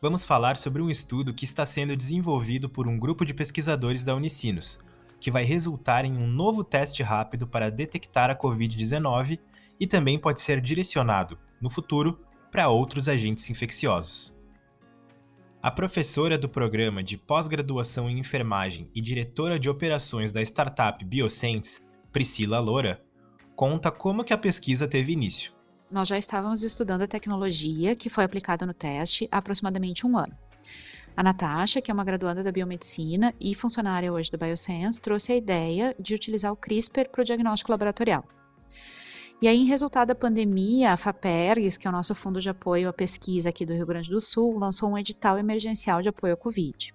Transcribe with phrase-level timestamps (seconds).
[0.00, 4.14] vamos falar sobre um estudo que está sendo desenvolvido por um grupo de pesquisadores da
[4.14, 4.78] Unicinos,
[5.18, 9.38] que vai resultar em um novo teste rápido para detectar a Covid-19
[9.80, 12.20] e também pode ser direcionado, no futuro,
[12.50, 14.36] para outros agentes infecciosos.
[15.62, 21.80] A professora do programa de pós-graduação em enfermagem e diretora de operações da startup Biosense,
[22.12, 23.02] Priscila Loura,
[23.56, 25.55] conta como que a pesquisa teve início
[25.90, 30.36] nós já estávamos estudando a tecnologia que foi aplicada no teste há aproximadamente um ano.
[31.16, 35.36] A Natasha, que é uma graduanda da biomedicina e funcionária hoje da Biosense, trouxe a
[35.36, 38.24] ideia de utilizar o CRISPR para o diagnóstico laboratorial.
[39.40, 42.88] E aí, em resultado da pandemia, a FAPERGS, que é o nosso fundo de apoio
[42.88, 46.36] à pesquisa aqui do Rio Grande do Sul, lançou um edital emergencial de apoio à
[46.36, 46.94] Covid.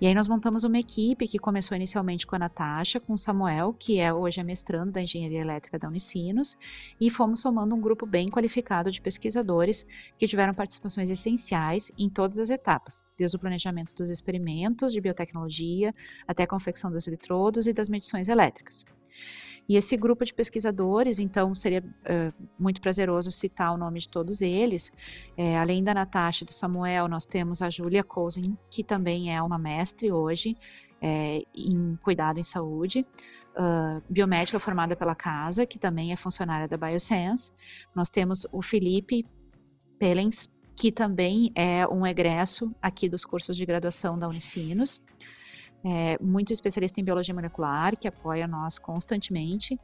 [0.00, 3.76] E aí nós montamos uma equipe que começou inicialmente com a Natasha, com o Samuel,
[3.78, 6.56] que é hoje é mestrando da Engenharia Elétrica da Unicinos,
[6.98, 9.84] e fomos somando um grupo bem qualificado de pesquisadores
[10.18, 15.94] que tiveram participações essenciais em todas as etapas, desde o planejamento dos experimentos de biotecnologia
[16.26, 18.86] até a confecção dos eletrodos e das medições elétricas.
[19.70, 21.80] E esse grupo de pesquisadores, então, seria
[22.58, 24.92] muito prazeroso citar o nome de todos eles.
[25.36, 29.40] É, além da Natasha e do Samuel, nós temos a Julia Cousin, que também é
[29.40, 30.56] uma mestre hoje
[31.00, 33.06] é, em cuidado em saúde,
[33.54, 37.52] uh, biomédica formada pela casa, que também é funcionária da Biosense.
[37.94, 39.24] Nós temos o Felipe
[40.00, 45.00] Pelens, que também é um egresso aqui dos cursos de graduação da Unicinos
[45.84, 49.78] é, muito especialista em biologia molecular, que apoia nós constantemente.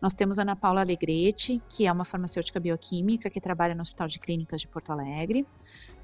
[0.00, 4.18] Nós temos Ana Paula Alegrete, que é uma farmacêutica bioquímica que trabalha no Hospital de
[4.18, 5.46] Clínicas de Porto Alegre.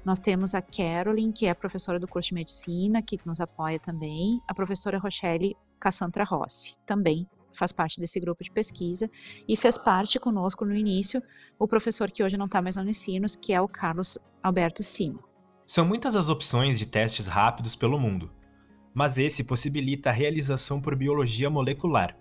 [0.05, 4.39] Nós temos a Carolyn, que é professora do curso de medicina, que nos apoia também.
[4.47, 9.09] A professora Rochelle Cassantra Rossi, também faz parte desse grupo de pesquisa
[9.47, 11.23] e fez parte conosco no início
[11.57, 15.23] o professor que hoje não está mais no Unicinos, que é o Carlos Alberto Simo.
[15.65, 18.29] São muitas as opções de testes rápidos pelo mundo
[18.97, 22.17] mas esse possibilita a realização por biologia molecular.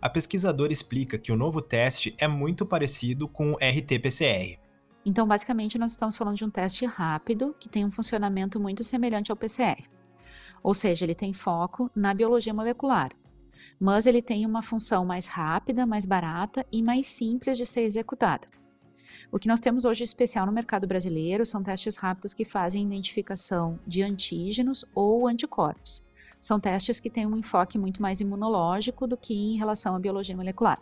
[0.00, 4.56] A pesquisadora explica que o novo teste é muito parecido com o RT-PCR.
[5.04, 9.32] Então, basicamente, nós estamos falando de um teste rápido que tem um funcionamento muito semelhante
[9.32, 9.82] ao PCR.
[10.62, 13.08] Ou seja, ele tem foco na biologia molecular,
[13.80, 18.46] mas ele tem uma função mais rápida, mais barata e mais simples de ser executada.
[19.32, 23.80] O que nós temos hoje especial no mercado brasileiro são testes rápidos que fazem identificação
[23.84, 26.08] de antígenos ou anticorpos
[26.40, 30.36] são testes que têm um enfoque muito mais imunológico do que em relação à biologia
[30.36, 30.80] molecular.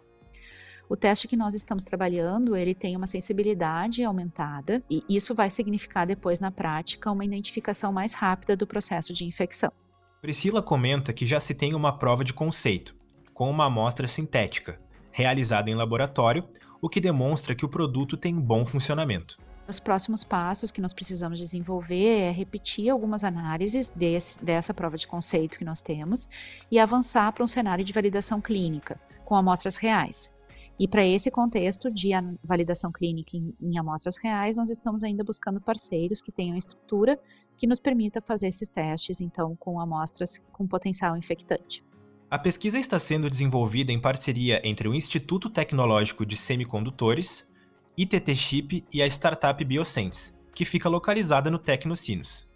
[0.89, 6.07] O teste que nós estamos trabalhando, ele tem uma sensibilidade aumentada e isso vai significar
[6.07, 9.71] depois na prática uma identificação mais rápida do processo de infecção.
[10.23, 12.97] Priscila comenta que já se tem uma prova de conceito,
[13.35, 14.81] com uma amostra sintética,
[15.13, 16.49] realizada em laboratório,
[16.81, 19.37] o que demonstra que o produto tem bom funcionamento.
[19.69, 25.07] Os próximos passos que nós precisamos desenvolver é repetir algumas análises desse, dessa prova de
[25.07, 26.27] conceito que nós temos
[26.71, 30.33] e avançar para um cenário de validação clínica com amostras reais.
[30.81, 32.13] E para esse contexto de
[32.43, 37.21] validação clínica em, em, amostras reais, nós estamos ainda buscando parceiros que tenham estrutura
[37.59, 41.85] que nos permita fazer esses testes, então, com amostras com potencial infectante.
[42.31, 47.47] A pesquisa está sendo desenvolvida em parceria entre o Instituto Tecnológico de Semicondutores,
[48.01, 52.49] ITT Chip e a startup Biosense, que fica localizada no Tecnocinos.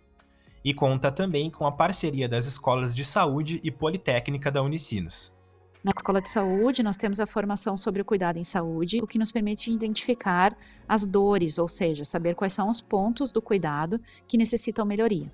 [0.64, 5.36] E conta também com a parceria das escolas de saúde e politécnica da Unicinos.
[5.82, 9.18] Na escola de saúde, nós temos a formação sobre o cuidado em saúde, o que
[9.18, 10.56] nos permite identificar
[10.88, 15.28] as dores, ou seja, saber quais são os pontos do cuidado que necessitam melhoria.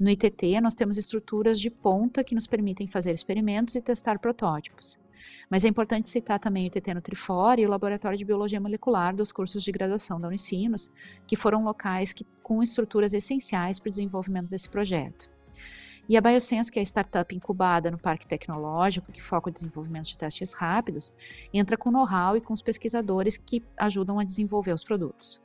[0.00, 4.98] No ITT, nós temos estruturas de ponta que nos permitem fazer experimentos e testar protótipos.
[5.50, 9.32] Mas é importante citar também o ITT Nutrifor e o Laboratório de Biologia Molecular dos
[9.32, 10.90] cursos de graduação da Unicinos,
[11.26, 15.30] que foram locais que, com estruturas essenciais para o desenvolvimento desse projeto.
[16.08, 20.06] E a Biosense, que é a startup incubada no Parque Tecnológico, que foca o desenvolvimento
[20.06, 21.12] de testes rápidos,
[21.52, 25.42] entra com know-how e com os pesquisadores que ajudam a desenvolver os produtos.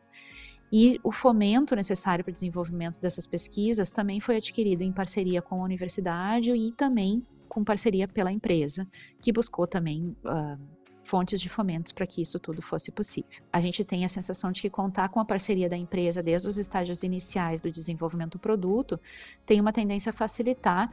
[0.71, 5.61] E o fomento necessário para o desenvolvimento dessas pesquisas também foi adquirido em parceria com
[5.61, 8.87] a universidade e também com parceria pela empresa,
[9.19, 10.57] que buscou também uh,
[11.03, 13.43] fontes de fomentos para que isso tudo fosse possível.
[13.51, 16.57] A gente tem a sensação de que contar com a parceria da empresa desde os
[16.57, 18.97] estágios iniciais do desenvolvimento do produto
[19.45, 20.89] tem uma tendência a facilitar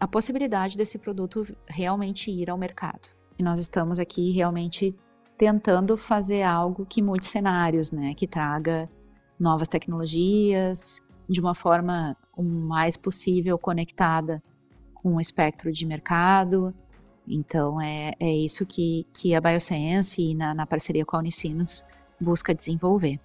[0.00, 3.10] a possibilidade desse produto realmente ir ao mercado.
[3.38, 4.96] E nós estamos aqui realmente
[5.36, 8.14] tentando fazer algo que mude cenários, né?
[8.14, 8.88] Que traga
[9.38, 14.42] novas tecnologias de uma forma o mais possível conectada
[15.14, 16.74] o espectro de mercado.
[17.26, 21.82] Então, é, é isso que, que a Bioscience, na, na parceria com a Unicinos,
[22.20, 23.18] busca desenvolver.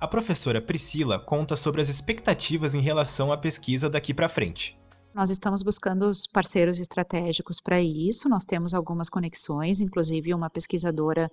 [0.00, 4.78] A professora Priscila conta sobre as expectativas em relação à pesquisa daqui para frente.
[5.12, 8.28] Nós estamos buscando os parceiros estratégicos para isso.
[8.28, 11.28] Nós temos algumas conexões, inclusive uma pesquisadora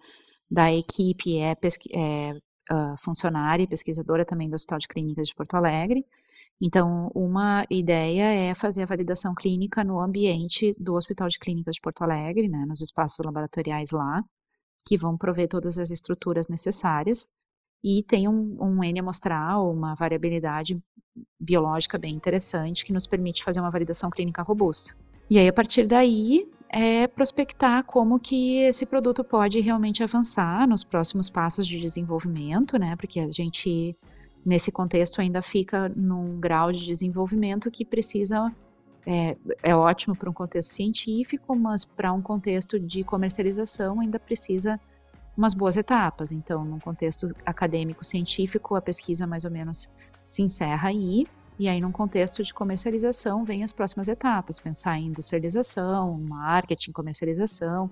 [0.50, 1.52] da equipe é,
[1.94, 2.32] é
[2.72, 6.04] uh, funcionária e pesquisadora também do Hospital de Clínicas de Porto Alegre.
[6.62, 11.82] Então, uma ideia é fazer a validação clínica no ambiente do Hospital de Clínicas de
[11.82, 14.24] Porto Alegre, né, nos espaços laboratoriais lá,
[14.88, 17.28] que vão prover todas as estruturas necessárias
[17.84, 20.82] e tem um, um N amostral, uma variabilidade
[21.40, 24.96] biológica bem interessante que nos permite fazer uma validação clínica robusta.
[25.30, 30.84] E aí, a partir daí, é prospectar como que esse produto pode realmente avançar nos
[30.84, 32.96] próximos passos de desenvolvimento, né?
[32.96, 33.96] Porque a gente,
[34.46, 38.54] nesse contexto, ainda fica num grau de desenvolvimento que precisa.
[39.08, 44.80] É, é ótimo para um contexto científico, mas para um contexto de comercialização ainda precisa
[45.38, 46.32] umas boas etapas.
[46.32, 49.90] Então, num contexto acadêmico científico, a pesquisa mais ou menos
[50.26, 51.28] se encerra aí,
[51.58, 57.90] e aí num contexto de comercialização vem as próximas etapas, pensar em industrialização, marketing, comercialização,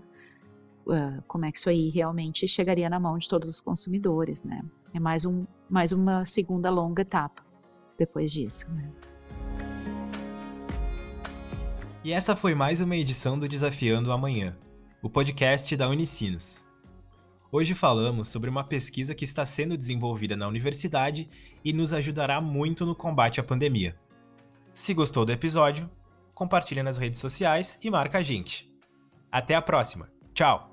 [1.27, 4.61] como é que isso aí realmente chegaria na mão de todos os consumidores, né?
[4.93, 7.43] É mais, um, mais uma segunda longa etapa
[7.97, 8.91] depois disso, né?
[12.03, 14.57] E essa foi mais uma edição do Desafiando Amanhã,
[15.01, 16.65] o podcast da Unicinos.
[17.49, 21.29] Hoje falamos sobre uma pesquisa que está sendo desenvolvida na universidade
[21.63, 23.95] e nos ajudará muito no combate à pandemia.
[24.73, 25.89] Se gostou do episódio,
[26.33, 28.69] compartilhe nas redes sociais e marca a gente.
[29.31, 30.09] Até a próxima.
[30.33, 30.72] Tchau!